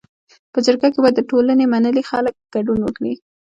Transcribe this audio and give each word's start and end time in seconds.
په 0.53 0.59
جرګه 0.65 0.87
کي 0.93 0.99
باید 1.03 1.15
د 1.17 1.21
ټولني 1.29 1.65
منلي 1.73 2.03
خلک 2.09 2.33
ګډون 2.55 2.79
وکړي. 2.83 3.13